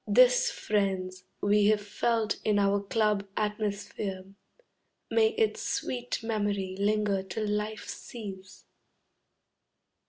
[0.07, 4.33] This, friends, we've felt in our Club atmosphere.
[5.11, 8.65] May its sweet memory linger till life cease!